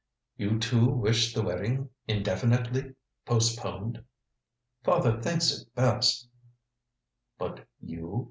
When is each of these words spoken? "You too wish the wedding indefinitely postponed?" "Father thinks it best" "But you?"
"You 0.35 0.57
too 0.57 0.87
wish 0.89 1.31
the 1.31 1.43
wedding 1.43 1.89
indefinitely 2.07 2.95
postponed?" 3.23 4.03
"Father 4.83 5.21
thinks 5.21 5.51
it 5.61 5.75
best" 5.75 6.27
"But 7.37 7.67
you?" 7.79 8.19